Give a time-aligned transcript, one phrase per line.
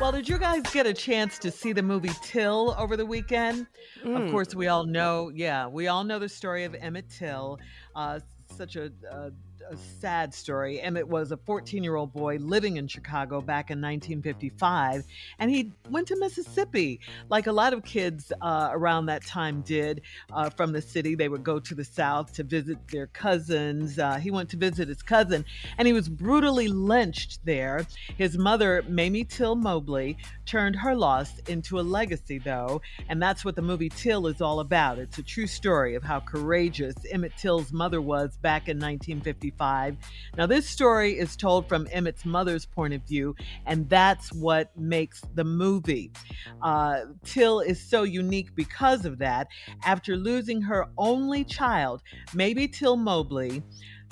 [0.00, 3.66] Well, did you guys get a chance to see the movie Till over the weekend?
[4.02, 4.24] Mm.
[4.24, 7.58] Of course, we all know, yeah, we all know the story of Emmett Till,
[7.94, 8.20] uh,
[8.56, 9.30] such a, a
[9.68, 10.80] a sad story.
[10.80, 15.04] Emmett was a 14 year old boy living in Chicago back in 1955,
[15.38, 20.02] and he went to Mississippi like a lot of kids uh, around that time did
[20.32, 21.14] uh, from the city.
[21.14, 23.98] They would go to the South to visit their cousins.
[23.98, 25.44] Uh, he went to visit his cousin,
[25.78, 27.86] and he was brutally lynched there.
[28.16, 30.16] His mother, Mamie Till Mobley,
[30.46, 34.60] turned her loss into a legacy, though, and that's what the movie Till is all
[34.60, 34.98] about.
[34.98, 39.49] It's a true story of how courageous Emmett Till's mother was back in 1955
[40.36, 43.34] now, this story is told from Emmett's mother's point of view,
[43.66, 46.12] and that's what makes the movie.
[46.62, 49.48] Uh, Till is so unique because of that.
[49.84, 52.02] After losing her only child,
[52.34, 53.62] Mamie Till Mobley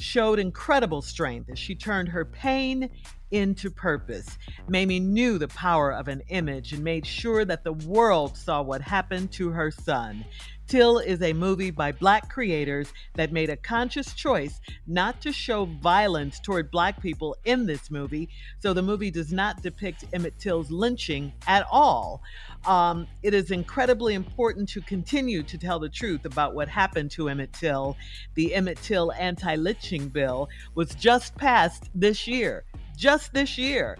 [0.00, 2.88] showed incredible strength as she turned her pain
[3.30, 4.38] into purpose.
[4.68, 8.80] Mamie knew the power of an image and made sure that the world saw what
[8.80, 10.24] happened to her son.
[10.68, 15.64] Till is a movie by black creators that made a conscious choice not to show
[15.64, 18.28] violence toward black people in this movie.
[18.58, 22.20] So the movie does not depict Emmett Till's lynching at all.
[22.66, 27.30] Um, it is incredibly important to continue to tell the truth about what happened to
[27.30, 27.96] Emmett Till.
[28.34, 32.64] The Emmett Till anti lynching bill was just passed this year.
[32.98, 33.96] Just this year.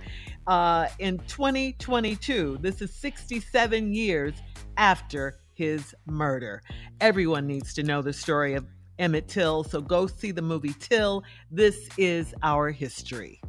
[0.48, 4.34] Uh, in 2022, this is 67 years
[4.76, 6.62] after his murder.
[7.00, 8.66] Everyone needs to know the story of
[8.98, 11.22] Emmett Till, so go see the movie Till.
[11.48, 13.40] This is our history.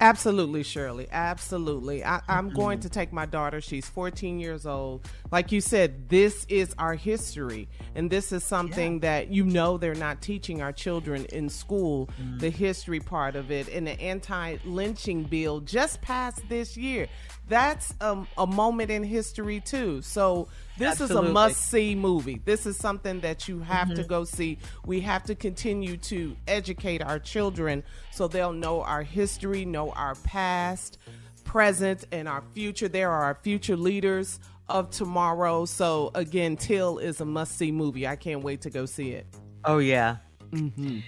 [0.00, 1.08] Absolutely, Shirley.
[1.10, 2.04] Absolutely.
[2.04, 3.60] I, am going to take my daughter.
[3.60, 5.08] She's 14 years old.
[5.32, 7.68] Like you said, this is our history.
[7.96, 9.00] And this is something yeah.
[9.00, 12.38] that you know they're not teaching our children in school, mm.
[12.38, 13.68] the history part of it.
[13.68, 17.08] And the anti lynching bill just passed this year.
[17.48, 20.02] That's a, a moment in history, too.
[20.02, 21.26] So this Absolutely.
[21.26, 22.40] is a must see movie.
[22.44, 24.02] This is something that you have mm-hmm.
[24.02, 24.58] to go see.
[24.84, 30.14] We have to continue to educate our children so they'll know our history, know our
[30.16, 30.98] past
[31.44, 32.88] present and our future.
[32.88, 35.64] There are our future leaders of tomorrow.
[35.64, 38.06] So again, Till is a must-see movie.
[38.06, 39.26] I can't wait to go see it.
[39.64, 40.16] Oh yeah.
[40.50, 40.98] Mm-hmm.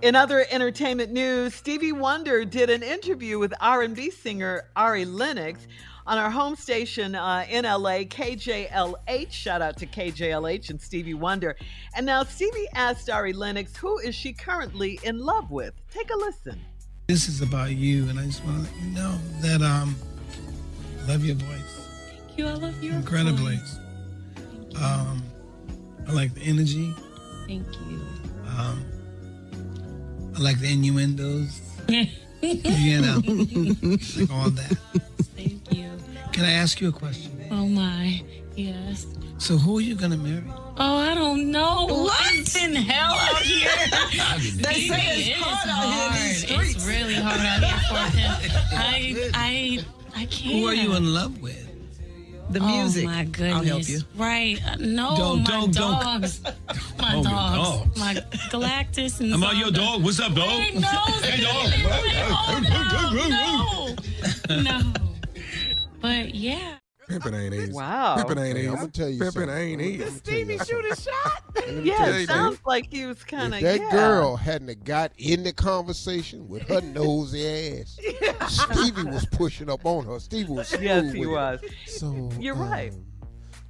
[0.00, 5.66] In other entertainment news, Stevie Wonder did an interview with R&B singer Ari Lennox
[6.06, 9.32] on our home station uh, in LA, KJLH.
[9.32, 11.56] Shout out to KJLH and Stevie Wonder.
[11.96, 15.74] And now Stevie asked Ari Lennox, who is she currently in love with?
[15.90, 16.60] Take a listen.
[17.08, 19.96] This is about you, and I just want to let you know that um,
[21.02, 21.88] I love your voice.
[22.06, 22.46] Thank you.
[22.46, 23.56] I love your incredibly.
[23.56, 23.78] voice.
[24.80, 25.24] Um,
[26.06, 26.94] I like the energy.
[27.48, 28.00] Thank you.
[28.56, 28.84] Um,
[30.38, 31.60] I like the innuendos.
[31.88, 34.78] you know, like all that.
[35.34, 35.90] Thank you.
[36.32, 37.32] Can I ask you a question?
[37.50, 38.22] Oh my.
[38.54, 39.08] Yes.
[39.38, 40.44] So who are you gonna marry?
[40.76, 41.86] Oh, I don't know.
[41.86, 42.20] What?
[42.34, 43.68] It's in hell out here.
[44.62, 46.74] They say it's hard out here in these streets.
[46.76, 48.62] It's really hard out here for him.
[48.72, 49.84] I, I,
[50.14, 50.60] I can't.
[50.60, 51.67] Who are you in love with?
[52.50, 53.04] The music.
[53.04, 53.54] Oh my goodness.
[53.56, 54.00] I'll help you.
[54.16, 54.58] Right.
[54.66, 56.40] Uh, no, Don't- my don't- don't- dogs.
[56.98, 57.98] My Oh, dogs.
[57.98, 58.14] My
[58.50, 60.02] Galactus and I'm out your dog.
[60.02, 60.48] What's up, dog?
[60.48, 60.88] Hey, no.
[61.22, 61.72] Hey, dog.
[62.30, 63.96] Oh,
[64.48, 64.62] no, no.
[64.62, 64.92] No.
[66.00, 66.76] But yeah.
[67.08, 67.72] Pimping ain't easy.
[67.72, 68.16] Wow.
[68.16, 68.68] Pimping ain't easy.
[68.68, 69.56] I'm gonna tell you Pimping something.
[69.56, 70.04] ain't easy.
[70.04, 71.42] Did Stevie shoot a shot?
[71.82, 72.60] Yeah, it sounds something.
[72.66, 73.90] like he was kind of If that yeah.
[73.90, 77.46] girl hadn't have got in the conversation with her nosy
[77.80, 77.98] ass,
[78.48, 80.18] Stevie was pushing up on her.
[80.20, 81.32] Stevie was Yes, he with it.
[81.32, 81.60] was.
[81.86, 82.92] So You're right.
[82.92, 83.04] um,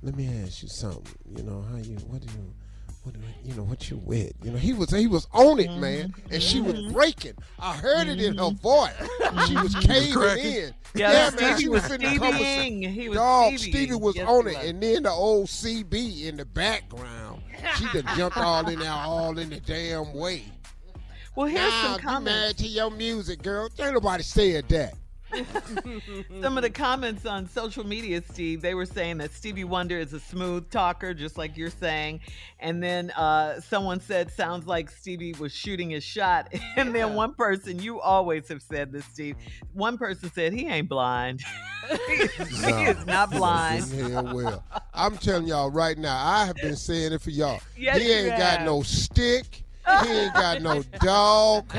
[0.02, 1.02] Let me ask you something.
[1.36, 2.52] You know how you what do you
[3.08, 4.32] what you, you know what you with?
[4.42, 6.38] You know he was he was on it, man, and mm-hmm.
[6.38, 6.92] she was mm-hmm.
[6.92, 7.34] breaking.
[7.58, 8.56] I heard it in her mm-hmm.
[8.56, 9.46] voice.
[9.48, 10.74] She was caving in.
[10.94, 12.82] Yeah, man, she was was the conversation.
[12.82, 12.92] Stevieing.
[12.92, 13.58] He was Dog, Stevieing.
[13.58, 14.66] Stevie was Yes, on it, was.
[14.66, 17.42] and then the old CB in the background.
[17.76, 20.44] She done jumped all in there, all in the damn way.
[21.34, 22.24] Well, here's nah, some be comments.
[22.24, 23.68] mad to your music, girl.
[23.78, 24.94] Ain't nobody said that.
[26.42, 30.12] Some of the comments on social media, Steve, they were saying that Stevie Wonder is
[30.12, 32.20] a smooth talker, just like you're saying.
[32.60, 36.52] And then uh, someone said, sounds like Stevie was shooting his shot.
[36.76, 39.34] And then one person, you always have said this, Steve.
[39.72, 41.42] One person said, he ain't blind.
[42.06, 43.84] he, is- he is not blind.
[43.84, 44.64] Hell well.
[44.94, 47.60] I'm telling y'all right now, I have been saying it for y'all.
[47.76, 49.64] Yes, he ain't got no stick.
[50.04, 51.72] He ain't got no dog.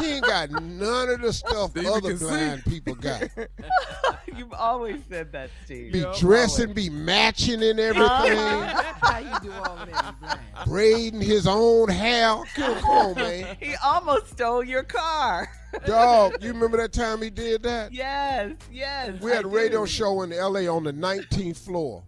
[0.00, 2.24] He ain't got none of the stuff Stevie other can see.
[2.26, 3.28] blind people got.
[4.36, 5.92] You've always said that, Steve.
[5.92, 8.36] Be dressing, be matching and everything.
[8.38, 10.38] How you do all that?
[10.66, 12.36] braiding his own hair.
[12.54, 13.56] Come on, man.
[13.60, 15.48] He almost stole your car.
[15.86, 17.92] Dog, you remember that time he did that?
[17.92, 19.20] Yes, yes.
[19.20, 19.90] We had I a radio do.
[19.90, 22.04] show in LA on the 19th floor.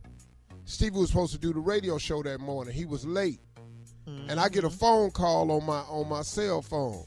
[0.64, 2.74] Stevie was supposed to do the radio show that morning.
[2.74, 3.40] He was late.
[4.06, 7.04] And I get a phone call on my on my cell phone.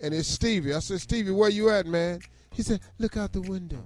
[0.00, 0.74] And it's Stevie.
[0.74, 2.20] I said, Stevie, where you at, man?
[2.52, 3.82] He said, look out the window.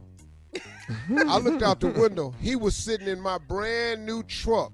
[1.27, 2.35] I looked out the window.
[2.41, 4.73] He was sitting in my brand new truck,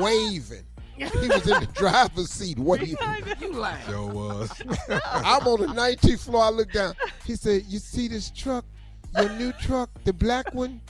[0.00, 0.64] waving.
[0.96, 2.96] He was in the driver's seat waving.
[3.40, 3.84] You lying.
[3.86, 4.50] Sure was.
[4.88, 6.42] I'm on the 19th floor.
[6.44, 6.94] I look down.
[7.24, 8.64] He said, "You see this truck?
[9.16, 10.80] Your new truck, the black one?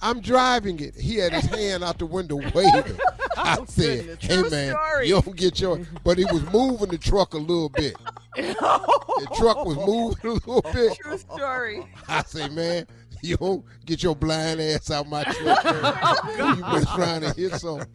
[0.00, 2.98] I'm driving it." He had his hand out the window waving.
[3.36, 5.08] I said, "Hey man, story.
[5.08, 7.96] you don't get your." But he was moving the truck a little bit.
[8.36, 10.98] The truck was moving a little bit.
[10.98, 11.86] True story.
[12.08, 12.86] I say, man,
[13.22, 15.64] you don't get your blind ass out my truck.
[15.64, 15.74] Man.
[16.02, 17.86] Oh, you been trying to hit something.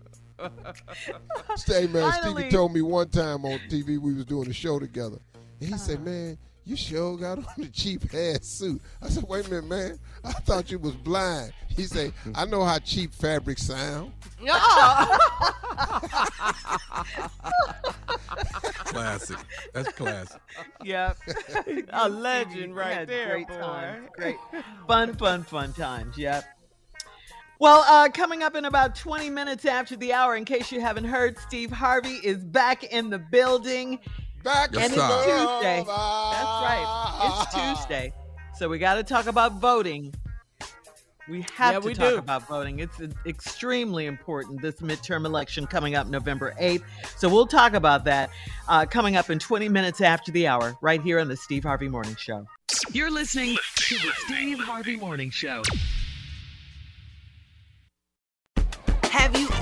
[1.56, 2.12] Stay, man.
[2.12, 2.42] Finally.
[2.44, 5.18] Stevie told me one time on TV we was doing a show together,
[5.60, 6.06] and he said, uh-huh.
[6.06, 10.00] "Man, you sure got on the cheap ass suit." I said, "Wait a minute, man.
[10.24, 14.12] I thought you was blind." He said, "I know how cheap fabric sound."
[18.86, 19.38] classic.
[19.74, 20.41] That's classic.
[20.84, 21.17] Yep.
[21.93, 23.60] A legend right had there, Great boy.
[23.60, 24.07] times.
[24.13, 24.36] Great.
[24.88, 26.17] Fun, fun, fun times.
[26.17, 26.43] Yep.
[27.57, 31.05] Well, uh, coming up in about 20 minutes after the hour, in case you haven't
[31.05, 34.00] heard, Steve Harvey is back in the building.
[34.46, 35.24] Back Yes, and it's sir.
[35.25, 35.84] Tuesday.
[35.88, 37.42] That's right.
[37.44, 38.14] It's Tuesday.
[38.58, 40.14] So we got to talk about voting.
[41.28, 42.18] We have Yeah, to we talk do.
[42.20, 42.78] about voting.
[42.80, 46.84] It's extremely important, this midterm election coming up November 8th.
[47.18, 48.30] So we'll talk about that
[48.70, 51.90] uh, coming up in 20 minutes after the hour, right here on the Steve Harvey
[51.90, 52.46] Morning Show.
[52.92, 55.64] You're listening to the Steve Harvey Morning Show.